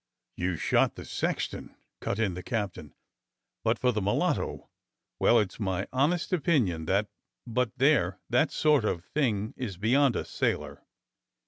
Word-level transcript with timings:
"You 0.35 0.55
shot 0.57 0.95
the 0.95 1.05
sexton," 1.05 1.75
cut 1.99 2.17
in 2.17 2.33
the 2.33 2.41
captain, 2.41 2.95
"but 3.63 3.77
for 3.77 3.91
the 3.91 4.01
mulatto— 4.01 4.67
well, 5.19 5.37
it's 5.39 5.59
my 5.59 5.87
honest 5.93 6.33
opinion 6.33 6.85
that— 6.85 7.07
but 7.45 7.77
there, 7.77 8.19
that 8.27 8.49
sort 8.49 8.83
of 8.83 9.05
thing 9.05 9.53
is 9.55 9.77
beyond 9.77 10.15
a 10.15 10.25
sailor. 10.25 10.81